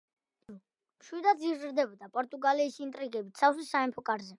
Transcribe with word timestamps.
პედრუ 0.45 0.55
მშვიდად 0.55 1.45
იზრდებოდა 1.51 2.11
პორტუგალიის 2.17 2.81
ინტრიგებით 2.87 3.45
სავსე 3.45 3.69
სამეფო 3.73 4.11
კარზე. 4.11 4.29